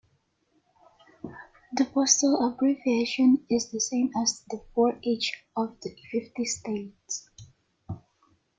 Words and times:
The 1.73 1.85
postal 1.93 2.47
abbreviation 2.47 3.45
is 3.51 3.69
the 3.71 3.79
same 3.79 4.09
as 4.19 4.41
the 4.49 4.59
for 4.73 4.97
each 5.03 5.45
of 5.55 5.79
the 5.81 5.95
fifty 6.11 6.43
states. 6.43 7.29